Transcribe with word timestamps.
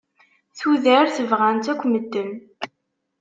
Tudert, 0.59 1.17
bɣan-tt 1.29 1.71
akk 1.73 1.83
medden. 1.87 2.31